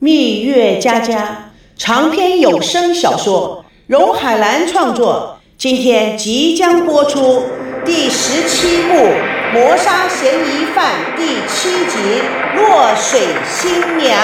[0.00, 7.42] 蜜月佳佳长篇有声小说，荣海兰创作，今天即将播出
[7.84, 8.94] 第十七部
[9.52, 12.22] 《谋杀嫌疑犯》第七集
[12.56, 14.16] 《落水新娘》。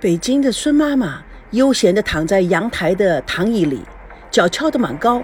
[0.00, 3.82] 北京的孙妈妈悠闲地躺在阳台的躺椅里，
[4.30, 5.22] 脚翘得蛮高，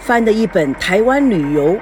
[0.00, 1.78] 翻的一本台湾旅游。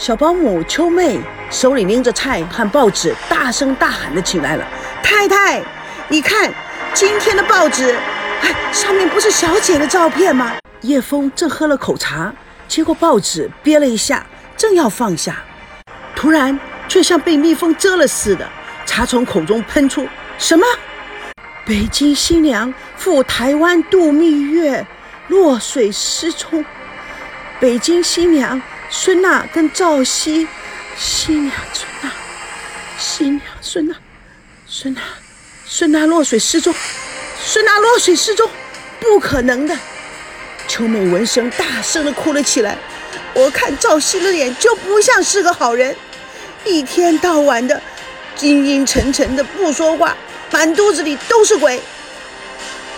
[0.00, 1.20] 小保姆秋妹
[1.50, 4.66] 手里拎着菜和报纸，大声大喊地请来了
[5.04, 5.62] ：“太太，
[6.08, 6.50] 你看
[6.94, 7.94] 今天的报纸，
[8.40, 12.32] 哎，上面不是小姐的照片吗？”叶枫正喝了口茶，
[12.66, 14.24] 接过报纸，憋了一下，
[14.56, 15.36] 正要放下，
[16.16, 16.58] 突然
[16.88, 18.48] 却像被蜜蜂蛰了似的，
[18.86, 20.08] 茶从口中喷出
[20.38, 20.64] ：“什么？
[21.66, 24.86] 北京新娘赴台湾度蜜月，
[25.28, 26.64] 落水失踪。
[27.60, 28.58] 北京新娘。”
[28.92, 30.48] 孙娜跟赵熙，
[30.98, 32.10] 新娘孙娜，
[32.98, 33.94] 新娘孙娜，
[34.66, 35.00] 孙娜，
[35.64, 36.74] 孙娜落水失踪，
[37.40, 38.50] 孙娜落水失踪，
[38.98, 39.78] 不可能的！
[40.66, 42.76] 秋美闻声大声的哭了起来。
[43.32, 45.94] 我看赵熙的脸就不像是个好人，
[46.64, 47.80] 一天到晚的
[48.40, 50.16] 阴阴沉沉的不说话，
[50.50, 51.80] 满肚子里都是鬼。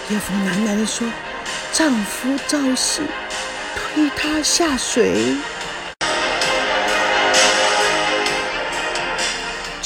[0.08, 1.06] 叶枫喃喃地说
[1.70, 3.02] ：“丈夫赵熙
[3.76, 5.36] 推她下水。”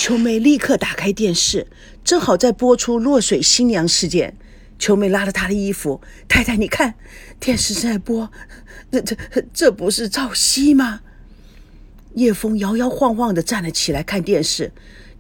[0.06, 1.66] 秋妹立刻打开电视，
[2.04, 4.36] 正好在播出落水新娘事件。
[4.78, 6.94] 秋妹拉了她的衣服：“太太，你看，
[7.40, 8.30] 电视在播，
[8.92, 9.16] 这这
[9.52, 11.00] 这不是赵熙吗？”
[12.14, 14.70] 叶枫摇摇晃晃地站了起来，看电视，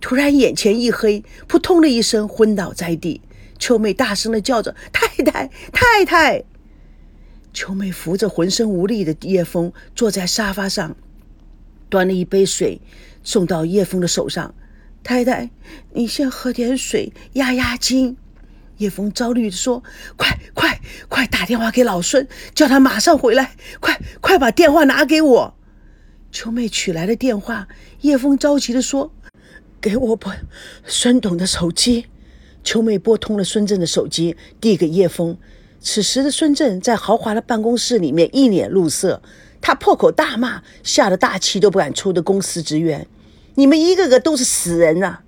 [0.00, 3.20] 突然眼前一黑，扑通的一声昏倒在地。
[3.58, 6.44] 秋妹大声地叫着：“太太，太太！”
[7.52, 10.94] 秋妹扶着浑身无力的叶枫，坐在沙发上，
[11.88, 12.80] 端了一杯水
[13.24, 14.54] 送到叶枫的手上。
[15.06, 15.50] 太太，
[15.92, 18.16] 你先喝点水压压惊。
[18.78, 19.84] 叶枫焦虑地说
[20.18, 23.54] ：“快快快，打电话给老孙，叫他马上回来！
[23.78, 25.54] 快快把电话拿给我。”
[26.32, 27.68] 秋妹取来了电话，
[28.00, 29.12] 叶枫着急地说
[29.80, 30.34] ：“给我拨
[30.84, 32.06] 孙董的手机。”
[32.64, 35.38] 秋妹拨通了孙振的手机，递给叶枫。
[35.78, 39.22] 此时的孙振在豪华的办公室里面一脸怒色，
[39.60, 43.06] 他破口大骂，吓得大气都不敢出的公司职员。
[43.56, 45.18] 你们一个个都是死人呐！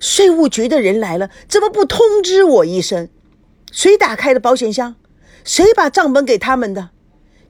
[0.00, 3.08] 税务局的人来了，怎么不通知我一声？
[3.72, 4.94] 谁打开的保险箱？
[5.44, 6.90] 谁把账本给他们的？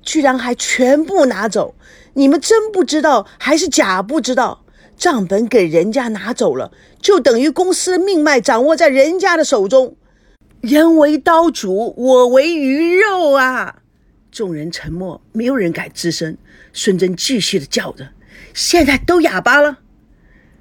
[0.03, 1.75] 居然还全部拿走！
[2.15, 4.65] 你们真不知道还是假不知道？
[4.97, 9.97] 账本给人家拿走了，就等于公司命脉掌握在人家的手中。
[10.61, 13.83] 人为刀俎，我为鱼肉啊！
[14.33, 16.37] 众人沉默，没有人敢吱声。
[16.73, 18.09] 孙真继续的叫着
[18.55, 19.79] ：“现在都哑巴了。”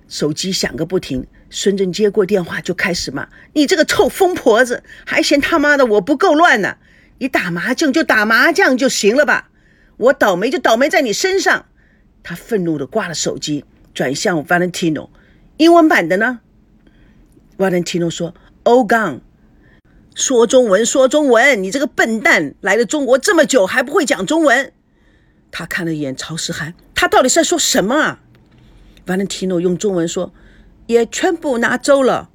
[0.07, 6.77] 手机响个不停，孙振接过电话就开始骂：“你这个臭疯婆子，还嫌他妈的我不够乱呢？
[7.19, 9.49] 你打麻将就打麻将就行了吧？
[9.97, 11.65] 我倒霉就倒霉在你身上！”
[12.23, 15.09] 他愤怒地挂了手机，转向 Valentino：“
[15.57, 16.39] 英文版的呢
[17.57, 19.21] ？”Valentino 说：“Oh, gone。”
[20.15, 21.61] 说中文，说中文！
[21.61, 24.73] 你这个笨蛋，来了中国这么久还不会讲中文？
[25.51, 28.19] 他看了一眼曹世涵，他到底在说什么啊？
[29.07, 30.33] 瓦伦提诺用中文说
[30.87, 32.29] ：“也全部拿走了。”，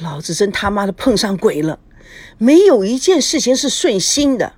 [0.00, 1.78] 老子真他妈的碰上鬼了！
[2.38, 4.54] 没有一件事情是顺心的。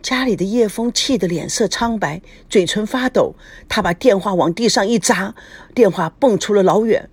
[0.00, 3.36] 家里的叶枫气得脸色苍白，嘴唇发抖。
[3.68, 5.34] 他把电话往地上一砸，
[5.74, 7.08] 电话蹦出了老远。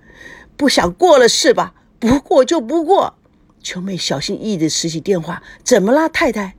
[0.58, 1.76] 不想过了是吧？
[2.00, 3.16] 不过就不过。
[3.62, 6.56] 秋妹小心翼翼地拾起电话：“怎么了，太太？”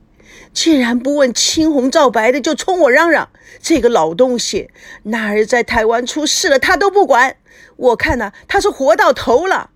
[0.53, 3.29] 竟然不问青红皂白的就冲我嚷嚷！
[3.61, 4.69] 这个老东西，
[5.03, 7.37] 那儿在台湾出事了，他都不管。
[7.77, 9.69] 我看呢，他是活到头了。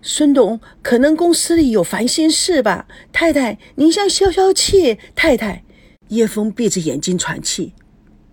[0.00, 2.86] 孙董，可能公司里有烦心事吧？
[3.12, 4.98] 太太，您先消消气。
[5.14, 5.62] 太太，
[6.08, 7.72] 叶枫闭着眼睛喘气，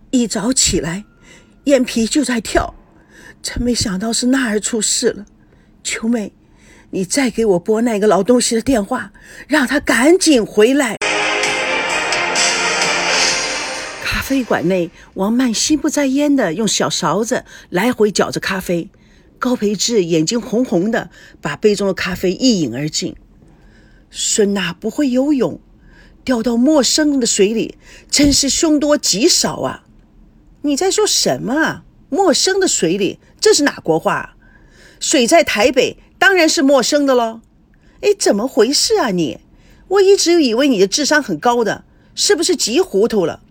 [0.10, 1.06] 一早起来，
[1.66, 2.74] 眼皮就在跳。
[3.42, 5.26] 真没想到是那儿出事了。
[5.84, 6.34] 秋妹，
[6.90, 9.12] 你再给我拨那个老东西的电话，
[9.48, 10.98] 让他赶紧回来。
[14.30, 18.88] 啡馆内，王曼心不在焉地用小勺子来回搅着咖啡。
[19.40, 21.10] 高培志眼睛红红的，
[21.42, 23.16] 把杯中的咖啡一饮而尽。
[24.12, 25.60] 孙娜不会游泳，
[26.24, 27.80] 掉到陌生的水里，
[28.12, 29.84] 真是凶多吉少啊！
[30.62, 31.84] 你在说什么啊？
[32.10, 34.36] 陌生的水里，这是哪国话？
[35.00, 37.42] 水在台北，当然是陌生的喽。
[38.02, 39.40] 哎，怎么回事啊你？
[39.88, 41.84] 我一直以为你的智商很高的，
[42.14, 43.42] 是不是急糊涂了？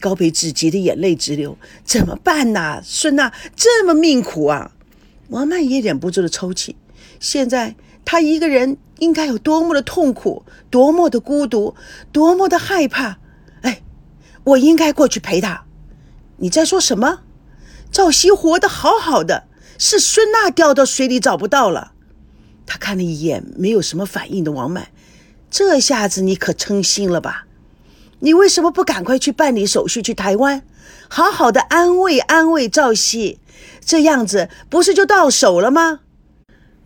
[0.00, 2.80] 高培志急得眼泪直流，怎么办呐？
[2.82, 4.72] 孙娜这么命苦啊！
[5.28, 6.76] 王曼也忍不住的抽泣。
[7.20, 11.74] 现在她一个人应该有多么的痛苦，多么的孤独，
[12.12, 13.18] 多么的害怕。
[13.62, 13.82] 哎，
[14.44, 15.64] 我应该过去陪他。
[16.38, 17.20] 你在说什么？
[17.90, 21.92] 赵熙活得好好的，是孙娜掉到水里找不到了。
[22.64, 24.88] 他看了一眼没有什么反应的王曼，
[25.50, 27.47] 这下子你可称心了吧？
[28.20, 30.62] 你为什么不赶快去办理手续去台湾，
[31.08, 33.38] 好好的安慰安慰赵熙？
[33.84, 36.00] 这样子不是就到手了吗？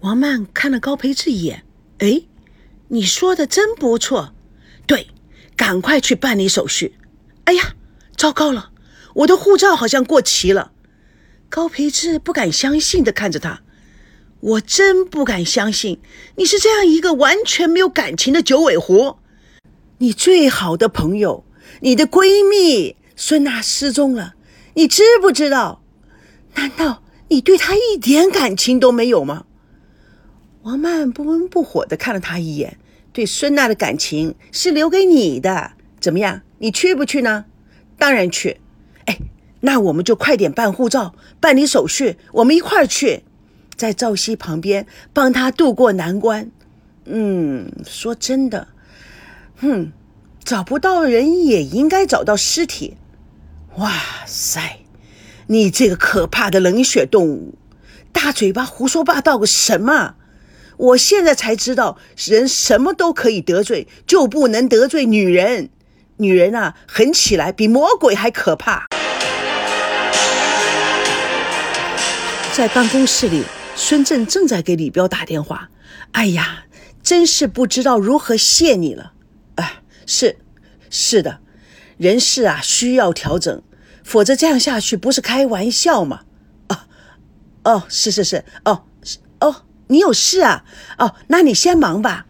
[0.00, 1.64] 王曼看了高培志一眼，
[1.98, 2.22] 哎，
[2.88, 4.34] 你说的真不错，
[4.86, 5.08] 对，
[5.56, 6.96] 赶快去办理手续。
[7.44, 7.74] 哎呀，
[8.16, 8.70] 糟糕了，
[9.14, 10.72] 我的护照好像过期了。
[11.48, 13.62] 高培志不敢相信的看着他，
[14.40, 16.00] 我真不敢相信
[16.36, 19.18] 你是这样一个完全没有感情的九尾狐。
[20.02, 21.44] 你最好的朋友，
[21.78, 24.34] 你的闺蜜孙娜失踪了，
[24.74, 25.80] 你知不知道？
[26.56, 29.44] 难道你对她一点感情都没有吗？
[30.62, 32.78] 王曼不温不火的看了他一眼，
[33.12, 36.42] 对孙娜的感情是留给你的，怎么样？
[36.58, 37.44] 你去不去呢？
[37.96, 38.60] 当然去。
[39.04, 39.16] 哎，
[39.60, 43.22] 那我们就快点办护照、办理手续，我们一块儿去，
[43.76, 46.50] 在赵熙旁边帮他渡过难关。
[47.04, 48.66] 嗯，说真的，
[49.62, 49.92] 哼，
[50.42, 52.96] 找不到人也应该找到尸体。
[53.76, 53.92] 哇
[54.26, 54.80] 塞，
[55.46, 57.54] 你这个可怕的冷血动物，
[58.10, 60.16] 大嘴巴胡说八道个什么？
[60.76, 65.70] 我现在才知道，人什么都可以得罪，就不能得罪女人。
[66.16, 68.86] 女人啊，狠起来比魔鬼还可怕。
[72.52, 73.44] 在办公室里，
[73.76, 75.70] 孙振正在给李彪打电话。
[76.10, 76.64] 哎呀，
[77.00, 79.12] 真是不知道如何谢你了。
[80.14, 80.36] 是，
[80.90, 81.40] 是的，
[81.96, 83.62] 人事啊需要调整，
[84.04, 86.20] 否则这样下去不是开玩笑吗？
[86.68, 86.78] 哦，
[87.64, 88.84] 哦，是是是，哦，
[89.40, 89.62] 哦。
[89.88, 90.64] 你有事啊？
[90.98, 92.26] 哦，那你先忙吧。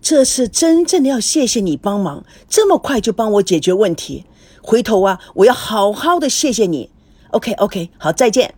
[0.00, 4.24] 这次真正的要谢谢你帮忙，这么快就帮我解决问题。
[4.62, 6.90] 回头啊，我要好好的谢谢你。
[7.30, 8.54] OK，OK，好，再见。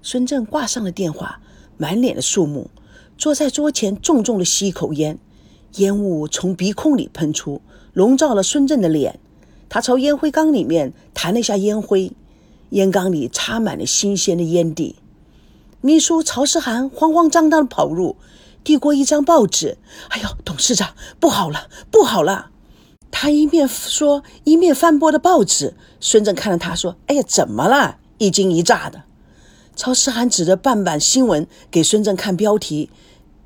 [0.00, 1.40] 孙正挂上了电话，
[1.76, 2.70] 满脸的肃穆，
[3.18, 5.18] 坐在桌前重重的吸一口烟，
[5.76, 7.60] 烟雾从鼻孔里喷出，
[7.92, 9.18] 笼罩了孙正的脸。
[9.68, 12.12] 他朝烟灰缸里面弹了一下烟灰，
[12.70, 14.96] 烟缸里插满了新鲜的烟蒂。
[15.80, 18.16] 秘书曹世涵慌慌张张地跑入，
[18.64, 19.78] 递过一张报纸。
[20.08, 22.50] 哎呦，董事长，不好了，不好了！
[23.10, 25.74] 他一面说，一面翻拨的报纸。
[26.00, 29.02] 孙正看着他说：“哎呀，怎么了？”一惊一乍的。
[29.74, 32.90] 曹世涵指着半版新闻给孙正看标题：“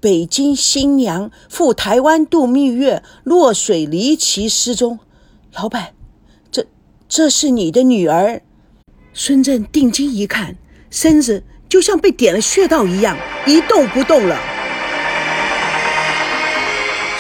[0.00, 4.98] 北京新娘赴台湾度蜜月，落水离奇失踪。”
[5.54, 5.92] 老板，
[6.50, 6.66] 这
[7.08, 8.42] 这是你的女儿？
[9.12, 10.56] 孙正定睛一看，
[10.90, 11.44] 身子。
[11.68, 13.16] 就像被点了穴道一样，
[13.46, 14.36] 一动不动了。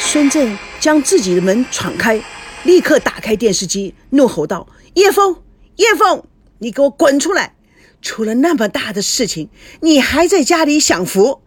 [0.00, 2.20] 孙振将自己的门闯开，
[2.64, 5.36] 立刻打开电视机，怒吼道：“叶枫，
[5.76, 6.24] 叶枫，
[6.58, 7.54] 你给我滚出来！
[8.02, 9.50] 出了那么大的事情，
[9.82, 11.42] 你还在家里享福？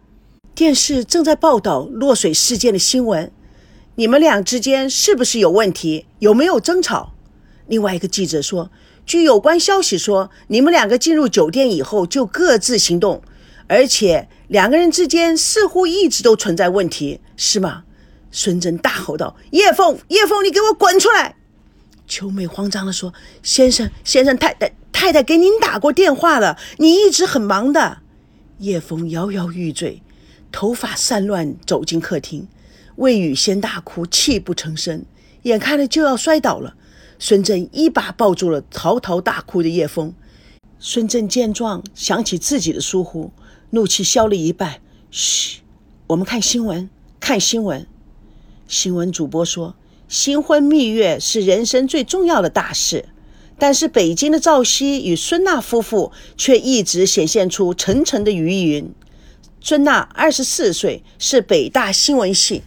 [0.54, 3.32] 电视正在报道落水事件的新闻，
[3.96, 6.06] 你们俩之间是不是有问题？
[6.20, 7.14] 有没有争吵？”
[7.66, 8.70] 另外一个记者说。
[9.06, 13.20] 据有关消息说，你们两个进入酒店以后就各自行动，
[13.66, 17.84] 而且两个人之间似乎一直都存在问题，是吗？
[18.30, 21.36] 孙真大吼道：“叶枫，叶枫，你给我滚出来！”
[22.08, 23.12] 秋美慌张地说
[23.44, 27.98] ：“先生，先生，太太太太给您打过电话了，你一直很忙的。”
[28.60, 30.02] 叶枫摇摇欲坠，
[30.54, 32.46] 头发散乱，走进客厅。
[32.94, 35.04] 魏雨先大哭，泣不成声，
[35.42, 36.76] 眼看着就要摔倒了。
[37.18, 40.14] 孙振一把抱住了嚎啕大哭的叶枫。
[40.78, 43.32] 孙振见状，想起自己的疏忽，
[43.70, 44.80] 怒气消了一半。
[45.10, 45.58] 嘘，
[46.06, 47.84] 我们看新闻，看新闻。
[48.68, 49.74] 新闻主播说，
[50.06, 53.06] 新婚蜜月是人生最重要的大事，
[53.58, 58.94] 但是北京的赵熙与孙娜夫妇却一直显现出沉沉的余云。
[59.66, 62.64] 孙娜二十四岁，是北大新闻系。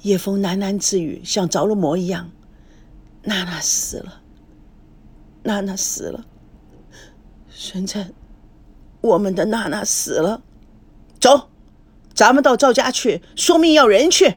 [0.00, 2.30] 叶枫喃喃自语，像着了魔一样。
[3.24, 4.22] 娜娜死了，
[5.42, 6.24] 娜娜死了，
[7.50, 8.14] 孙晨，
[9.02, 10.40] 我们的娜娜死了，
[11.20, 11.50] 走，
[12.14, 14.34] 咱们到赵家去，说命要人去。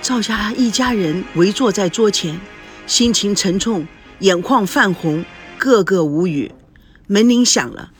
[0.00, 2.40] 赵家一家人围坐在桌前，
[2.86, 3.86] 心情沉重，
[4.20, 5.22] 眼眶泛红，
[5.58, 6.50] 个个无语。
[7.06, 7.90] 门铃响了，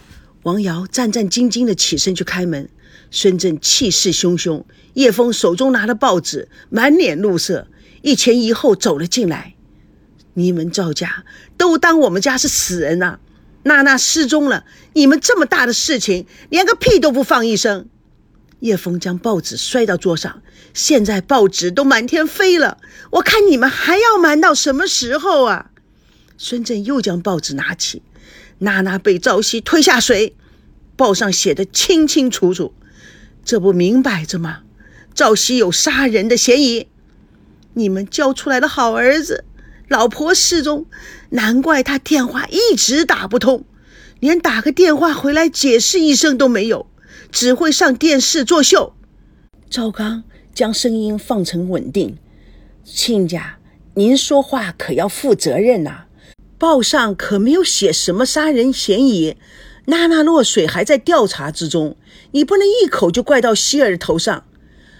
[0.45, 2.69] 王瑶战战兢兢的起身去开门，
[3.11, 7.67] 孙振气势汹汹，叶枫手中拿着报纸，满脸怒色。
[8.03, 9.55] 一前一后走了进来，
[10.35, 11.25] 你们赵家
[11.57, 13.19] 都当我们家是死人呐！
[13.63, 17.89] 娜娜失踪了，你们这么大的事情，连个屁都不放一声。
[18.61, 20.43] 叶枫将报纸摔到桌上，
[20.75, 22.77] 现在报纸都满天飞了，
[23.13, 25.71] 我看你们还要瞒到什么时候啊？
[26.37, 28.03] 孙振又将报纸拿起，
[28.59, 30.37] 娜娜被赵熙推下水，
[30.97, 32.73] 报上写的清清楚楚，
[33.45, 34.61] 这不明摆着吗？
[35.15, 36.89] 赵熙有杀人的嫌疑，
[37.75, 39.45] 你们教出来的好儿子，
[39.89, 40.87] 老婆失踪，
[41.31, 43.65] 难怪他电话一直打不通，
[44.21, 46.87] 连打个电话回来解释一声都没有。
[47.31, 48.95] 只会上电视作秀。
[49.69, 50.23] 赵刚
[50.55, 52.17] 将声音放成稳定
[52.87, 53.59] ：“亲家，
[53.95, 56.04] 您说话可要负责任呐！
[56.65, 59.37] 报上可没有写什么杀人嫌疑，
[59.85, 61.99] 娜娜落水还在调查之中，
[62.31, 64.47] 你不能一口就怪到希尔头上。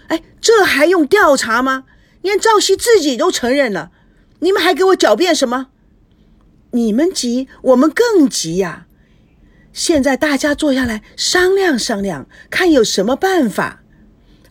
[0.09, 1.85] 哎，这还用调查吗？
[2.21, 3.91] 连赵熙自己都承认了，
[4.41, 5.69] 你们还给我狡辩什么？
[6.73, 8.87] 你们急，我们更急呀！”
[9.73, 13.84] 现在大家坐下来商量商量，看有什么办法。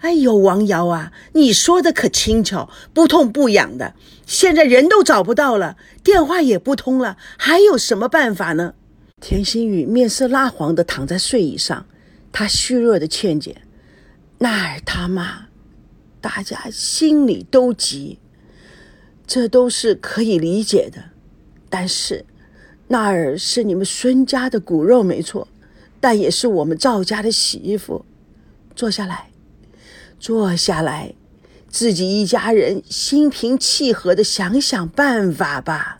[0.04, 3.94] 哎呦，王瑶啊，你说的可轻巧，不痛不痒的。
[4.26, 8.74] 现在人都找不到了，电话也不通了，还有什么办法呢？
[9.22, 11.86] 田心雨面色蜡黄的躺在睡椅上，
[12.34, 13.62] 她虚弱的劝解
[14.40, 15.48] ：“那儿他妈，
[16.20, 18.20] 大家心里都急，
[19.26, 21.02] 这都是可以理解的，
[21.70, 22.26] 但是……”
[22.90, 25.48] 娜儿是你们孙家的骨肉没错，
[26.02, 28.04] 但也是我们赵家的媳妇。
[28.76, 29.30] 坐下来，
[30.24, 31.16] 坐下来，
[31.68, 36.00] 自己一家人心平气和的想想办法吧。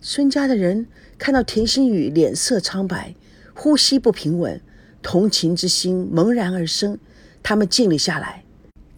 [0.00, 0.86] 孙家的人
[1.18, 3.14] 看到田心雨脸色苍白，
[3.52, 4.58] 呼吸不平稳，
[5.02, 6.98] 同情之心萌然而生，
[7.42, 8.42] 他们静了下来。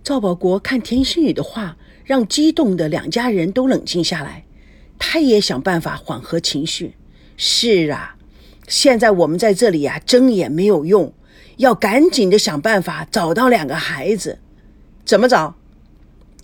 [0.05, 4.45] 赵保国看田心雨的话，让激动的两家人都冷静下来。
[5.01, 6.95] 他也想办法缓和情绪。
[7.37, 8.17] 是啊，
[8.69, 11.13] 现在我们在这里呀，争也没有用，
[11.59, 14.41] 要赶紧的想办法找到两个孩子。
[15.05, 15.55] 怎么找？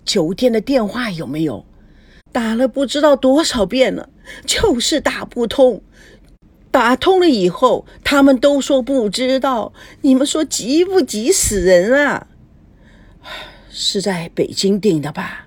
[0.04, 1.64] 酒店的电话有没有？
[2.30, 4.10] 打了不知道多少遍了，
[4.44, 5.82] 就是打不通。
[6.70, 9.72] 打通了以后，他们都说不知道。
[10.02, 12.26] 你们说急不急死人啊？
[13.70, 15.46] 是在北京订的吧？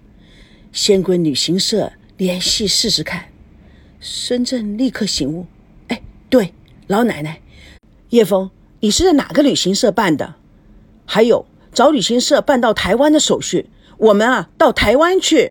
[0.71, 1.93] 先跟旅行社。
[2.17, 3.25] 联系试试看。
[3.99, 5.45] 深圳立刻醒悟
[5.89, 6.51] ：“哎，对，
[6.87, 7.41] 老奶奶，
[8.09, 10.35] 叶枫，你是在哪个旅行社办的？
[11.03, 13.71] 还有，找旅行社办到台湾的手续。
[13.97, 15.49] 我们啊，到台湾去。”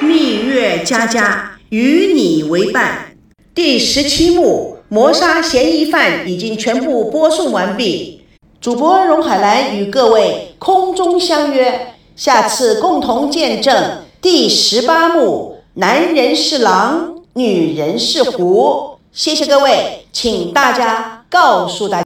[0.00, 3.16] 蜜月佳佳与你为伴，
[3.52, 8.22] 第十七幕谋杀嫌疑犯已经全部播送完毕。
[8.60, 11.94] 主播荣海兰与各位空中相约。
[12.14, 18.87] 下次共同见证第十八幕：男人是狼，女人是狐。
[19.12, 21.96] 谢谢各位，请大家告诉大家。